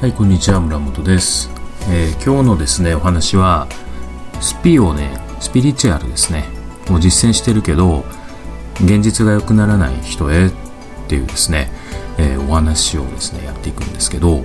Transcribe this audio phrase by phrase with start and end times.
[0.00, 1.50] はい、こんにちは、村本です。
[1.90, 3.66] えー今日のですね、お話は、
[4.40, 6.44] スピをね、スピリチュアルですね、
[6.88, 8.04] を実践してるけど、
[8.80, 10.50] 現実が良くならない人へっ
[11.08, 11.68] ていうですね、
[12.16, 14.44] えーお話をですね、やっていくんですけど、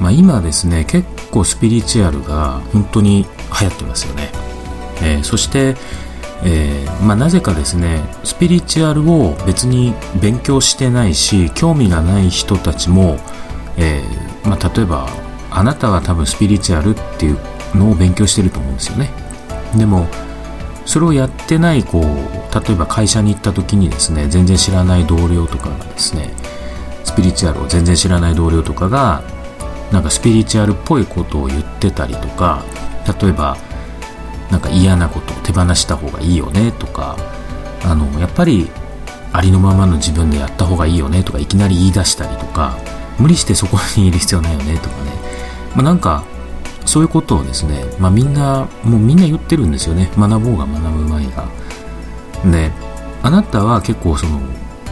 [0.00, 3.24] まあ今ですね、結構スピリチュアルが本当に
[3.60, 4.32] 流行ってますよね。
[5.00, 5.76] えーそして、
[6.42, 13.20] えーまあ、なぜかですねスピリチュアルを別に勉強してないし興味がない人たちも、
[13.76, 15.08] えーまあ、例えば
[15.50, 17.38] あなたは多分スピリチュアルっていう
[17.74, 19.10] のを勉強してると思うんですよね。
[19.76, 20.06] でも
[20.84, 22.04] それをやってないこう
[22.66, 26.34] 例えば会社に行った時にですね全然知らない同僚とかがですね
[27.04, 29.22] スピリチュアルを全然知らない同僚とかが
[29.92, 32.64] なんかスピリチュアルっぽいことを言ってたりとか
[33.20, 33.56] 例えば
[34.50, 37.16] なんか嫌なことを手放した方がいいよねとか
[37.84, 38.70] あのやっぱり
[39.32, 42.76] ありのままの自分でやった方がいいよねとかいきなり言い出したりとか
[43.18, 45.10] 無理してそこにいる必要ないよねとかね、
[45.74, 46.24] まあ、なんか
[46.84, 50.10] そういうことをですね、まあ、みんなもうみんな言ってるんですよね。
[50.18, 51.48] 学ぼうが学ぶ前が。
[52.50, 52.72] で
[53.22, 54.40] あなたは結構その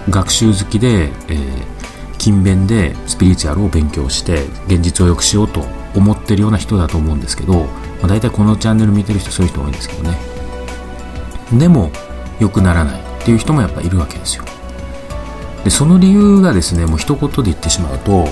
[0.09, 1.81] 学習好きで、えー
[2.21, 5.65] 勤勉でスピリチュアルを勉強して現実を良くしようと
[5.97, 10.19] 思ってるような人だと思うんですけど、まあ、大体このチャンネル見てる人そういう人多いんですけどね。
[11.59, 11.91] でも
[12.39, 14.45] 良くならないっていう人もやっぱいるわけですよ。
[15.65, 18.29] でその理由がですねもう一言で言ってしまうと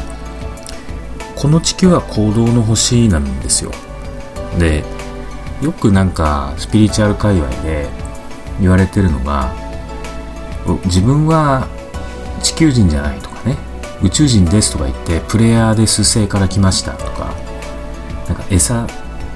[1.37, 3.71] この地球は行動の星なんですよ。
[4.59, 4.83] で
[5.63, 7.89] よくなんかスピリチュアル界隈で
[8.61, 9.53] 言われてるのが
[10.85, 11.69] 自分は
[12.43, 13.57] 地球人じゃないとかね
[14.03, 17.35] 宇宙人ですとか言ってプレイヤーです星から来ましたとか
[18.27, 18.87] なんかエサ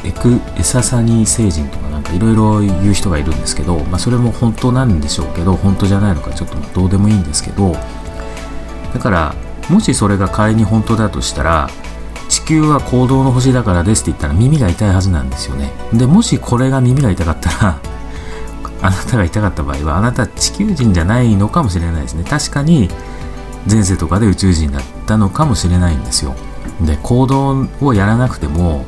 [0.04, 7.72] エクエササニー星人とかなんかいろいろ言う人がいるんですけど、まあ、それも本当なんでしょうけど本当じゃないのかちょっとどうでもいいんですけど
[8.92, 9.34] だから
[9.70, 11.70] もしそれが仮に本当だとしたら
[12.28, 15.70] 地球は行動の星だからですって言ったら耳が痛いはずなんですよね。
[15.92, 17.78] でもしこれが耳が痛かったら
[18.80, 22.24] あなたが痛かった場合はあなた地球人じゃないのかもしれないですね。
[22.24, 22.90] 確かに
[23.70, 26.34] 前世とかで宇宙人だったのかもしれないんですよ。
[26.80, 28.86] で行動をやらなくても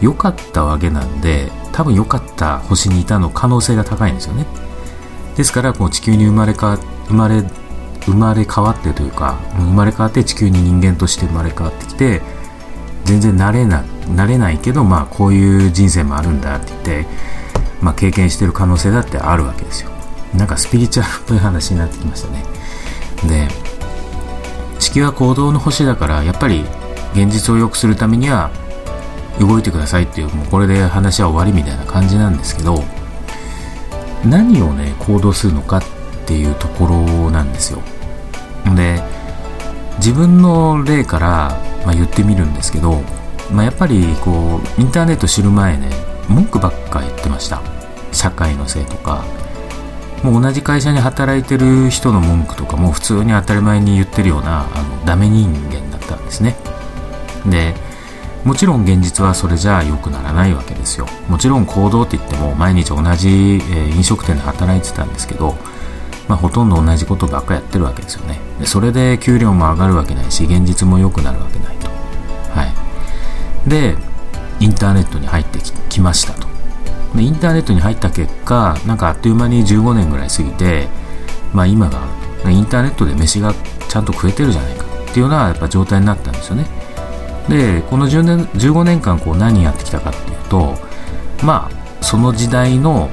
[0.00, 4.46] 良かったわけなんで多分良かった星にいたの可能性が高いんですよね。
[5.36, 6.78] ですからこう地球に生まれか
[7.08, 7.44] 生まれ
[8.06, 12.22] 生まれ変わってというか生まれ変わって地球に人間として生まれ変わってきて
[13.04, 17.06] 全然慣れな慣れないけどまあこういう人生もあるんだって言って、
[17.82, 19.90] まあ、経験してる可能性だってあるわけですよ。
[20.34, 22.42] なんかスピリチュアルっぽい話になってきましたね。
[23.28, 23.48] で
[24.78, 26.64] 地球は行動の星だからやっぱり
[27.12, 28.50] 現実を良くするためには
[29.40, 32.82] 動いてくださいっていうもうこれで話は終わりみたいな感じなんですけど
[34.24, 35.82] 何をね行動するのかっ
[36.26, 37.80] ていうところなんですよ。
[38.74, 39.00] で
[39.98, 43.02] 自分の例から、まあ、言ってみるんですけど、
[43.52, 45.90] まあ、やっぱりこうインターネット知る前ね
[46.28, 47.62] 文句ばっか言ってました。
[48.12, 49.24] 社会のせいとか。
[50.22, 56.56] もう同じ会社に働いてる人の文句とかも普通に当たり前に言ってるようなあのダメ人間だったんですね。
[57.46, 57.74] で
[58.46, 61.06] もちろん現実はそれじゃ良くならないわけですよ。
[61.28, 65.56] もちろん行動って言っても毎日同じ、え飲食店で働いてたんですけど、
[66.28, 68.38] まあ、ほとんど同じことばっかやってるわけですよね。
[68.60, 71.88] でそれで給料も上がるわけないし現実も良くなるわけないと。
[71.88, 72.66] は
[73.66, 73.68] い。
[73.68, 73.96] で
[74.60, 75.58] インターネットに入って
[75.88, 76.46] きましたと。
[77.16, 80.86] でインターネットに入った結果なんかあっという間に15年ぐらい過ぎて
[81.52, 81.98] まあ今が
[82.48, 83.52] インターネットで飯が
[83.88, 86.85] ちゃんと食えてるじゃないかっていうようなやっぱ状態になったんですよね。
[87.48, 90.76] でこの10年15年間こう何やってきたかっていうと
[91.44, 93.08] まあその時代の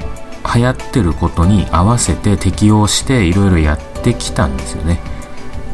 [0.54, 5.00] 流行ってることに合わせて適応していろいろやってきたんですよね、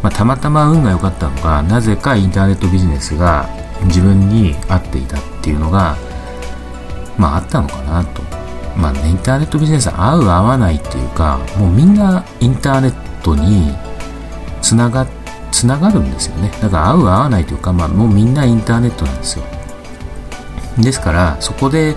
[0.03, 3.49] まあ、たまたま運が良かったのがなぜかインターネットビジネスが
[3.85, 5.97] 自分に合っていたっていうのが
[7.19, 8.23] まああったのかなと。
[8.77, 13.75] まあねインターネットビジネス合う合わないっていうかもうみんなインターネットに
[14.63, 15.20] つながって
[15.51, 16.51] つながるんですよね。
[16.61, 19.45] だから合う合わないというかまあもうみんなインターネットなんですよ。
[20.79, 21.97] ですからそこで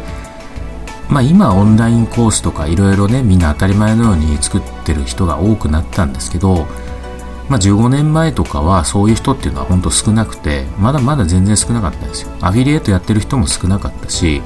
[1.10, 6.66] まあ今オンラインコースとかいろいろねみんな当たり前のように作ってる人が多くなったんですけど
[7.50, 12.32] まあ15年前とかはそういう人っていうのは本当少なくてまだまだ全然少なかったんですよ。
[12.42, 14.42] アフィリエイトやってる人も少なかったし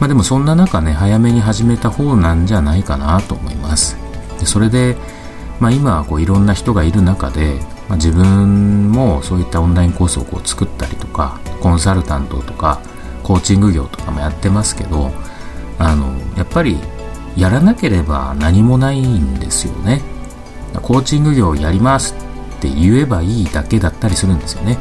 [0.00, 3.96] まあでもそんな中ね早めに始めた方なんじゃないかなと思います。
[4.38, 4.96] でそれで
[5.60, 12.80] まあ今はこういろんな人がいる中で、まあ、自分もそういったオンラインコースをこう作ったりとかコンサルタントとか
[13.22, 15.12] コーチング業とかもやってますけど
[15.78, 16.78] あのやっぱり
[17.36, 20.02] やらなければ何もないんですよね。
[20.82, 24.78] コーチング業やりますって言えばいいだけだったりするんですよね。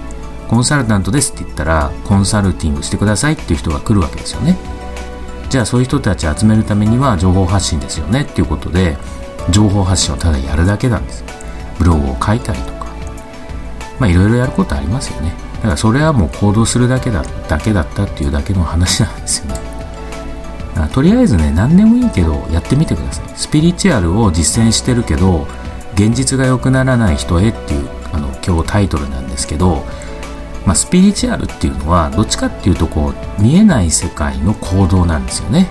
[0.48, 4.58] コンサルタントですって言ったらコンサルティングしてくださいっていう人が来るわけですよね。
[5.50, 8.98] じゃあそういう人たち集めるためには情報発信ですよねっていうことで
[9.50, 11.24] 情報発信をただやるだけなんです。
[11.78, 12.75] ブログを書いたりとか
[14.00, 15.34] まあいろいろやることありますよね。
[15.56, 19.60] だからそれはもう行動するだけだだけだったっていうだけの話なんですよね。
[20.94, 23.26] とりあえずね何でもいいけどやってみてください。
[23.36, 25.48] スピリチュアルを実践してるけど
[25.94, 29.86] 現実が良くならない人へっていうあの今日タイトルなんですけど
[30.66, 35.70] まあ、スピリチュアルっていうのはどっちかっていうとこう見えない世界の行動なんですよね。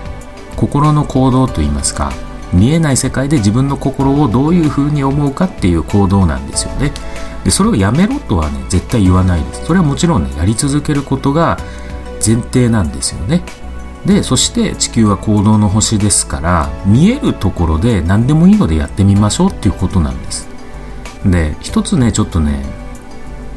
[0.55, 2.13] 心の行動といいますか
[2.55, 6.91] 見えない世界で自分の心をどういうふうに思うかっていう行動なんですよね。
[7.43, 9.65] でそれをやめろとはね絶対言わないです。
[9.65, 11.57] それはもちろんねやり続けることが
[12.25, 13.43] 前提なんですよね。
[14.05, 20.47] でそして地球は行動の星ですから見えるところで何でもいいのでやってみましょうっていうことなんです。
[21.25, 22.63] で一つねちょっとね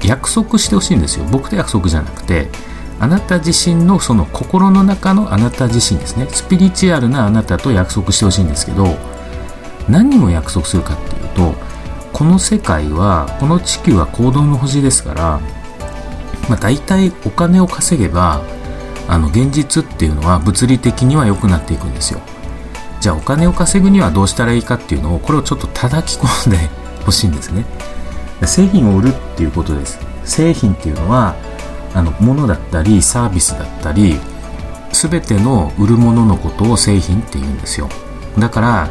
[0.03, 1.27] 約束してほしいんですよ。
[1.31, 2.51] 僕と約束じゃなくて
[3.01, 6.27] あなた自身のその心の中のあなた自身ですね。
[6.31, 8.97] スピリチュアルなあなたと約束してほしいんですけど
[9.89, 11.55] 何を約束するかっていうと
[12.13, 15.41] この世界はこの地球は行動の星ですから、
[16.49, 18.43] まあ、大体お金を稼げば
[19.07, 22.21] あの現実っていうのは物理的には良くなっていくんですよ。
[23.01, 26.59] じゃあお金を稼ぐにはどうしたらいいかっていうのをこれをちょっと叩き込んで
[27.05, 27.65] ほしいんですね。
[28.45, 29.99] 製品を売るっていうことです。
[30.25, 31.37] 製品っていうのは
[31.95, 34.19] あの物だったりサービスだったり
[34.93, 37.89] 全ての売るもののことを製品って言うんですよ。
[38.39, 38.89] だから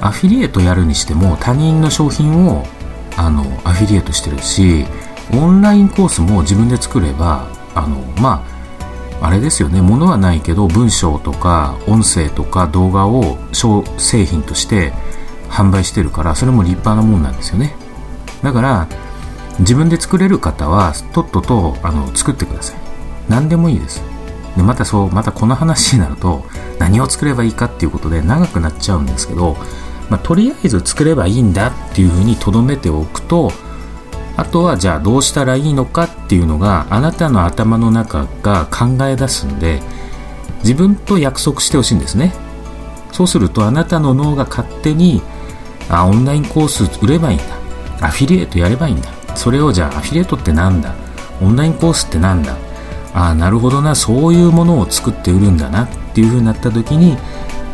[0.00, 2.66] アフィリエイトやるにしても他人の商品を
[3.16, 4.84] あのアフィリエイトしてるし
[5.32, 8.44] オンラインコースも自分で作ればあのま
[9.20, 9.80] ああれですよね。
[9.80, 13.38] 物はないけど文章とか音声とか動画を
[13.98, 14.92] 製品として
[15.48, 17.74] 販売してるからそれも立派なもんなんですよね。
[18.42, 18.88] だから
[19.60, 22.76] 自分で作れる方はとっととあの作ってください。
[23.28, 24.02] 何でもいいです。
[24.56, 26.44] でまたそうまたこの話になると
[26.78, 29.56] 何を作ればいいかっていうことで長くなっちゃうんですけど、
[30.10, 33.50] まあ、とりあえず作ればいいんだっていうふうにとどめておくと
[34.36, 39.80] あとはじゃあどうしたらいいのかっていうのがあなたの頭の中が考え出すんで
[40.58, 42.32] 自分と約束してほしいんですね。
[43.12, 45.22] そうするとあなたの脳が勝手に
[45.88, 47.44] あオンラインコース売ればいいんだ。
[48.00, 49.23] アフィリエイトやればいいんだ。
[49.34, 50.94] それをじゃあアフィリエイトってなんだ？
[51.40, 52.56] オンラインコースってなんだ？
[53.14, 53.94] ああなるほどな。
[53.94, 55.84] そういうものを作って売るんだな。
[55.84, 57.16] っていう風になった時に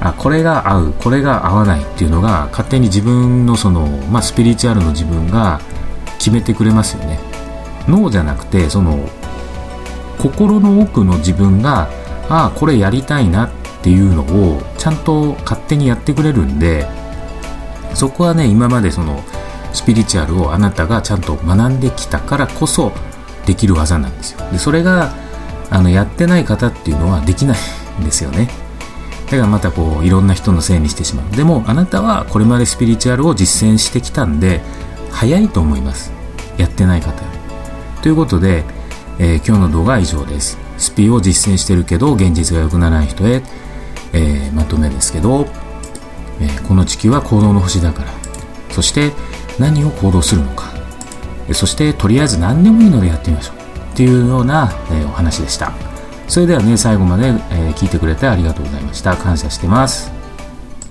[0.01, 0.93] あこれが合う。
[0.93, 5.61] これが合わないっていうのが勝手に自分のその、まあ、スピリチュアルの自分が
[6.19, 7.19] 決めてくれますよね。
[7.89, 9.09] 脳じゃなくてその
[10.19, 11.89] 心の奥の自分が
[12.29, 13.51] ああこれやりたいな。
[13.81, 16.87] っていうのをちゃんと勝手にやってくれるんで
[17.95, 19.25] そこはね今までその
[19.73, 22.93] スピリチュアルをあなたがちゃんと学んできたからこそ
[23.47, 24.51] できる技なんですよ。
[24.51, 25.13] でそれが
[25.71, 27.59] あのやってない方っていうのはできない
[28.01, 28.49] んですよね。
[29.27, 31.37] だからまたこういろんな人のせいにしてしまう。
[31.37, 34.61] でもあなたはこれまでスピリチュアルを実践してきたんで
[35.13, 36.13] 早いと思います。
[36.59, 37.23] やってない方。
[38.03, 38.65] ということで、
[39.19, 40.59] えー、今日の動画は以上です。
[40.79, 43.43] スピを実践してるけど現実が良くならない人へ、
[44.13, 45.47] えー、まとめですけど、
[46.41, 48.13] えー、この地球は行動の星だから。
[48.71, 49.13] そして
[49.59, 50.71] 何を行動するのか。
[51.53, 53.57] そしてとりあえず何でもいいのでやってみましょう。
[53.93, 55.73] っていうような、え、お話でした。
[56.29, 59.17] それではね最後まで、え、聞いてくれてありがとうございました。
[59.17, 60.20] 感謝してます。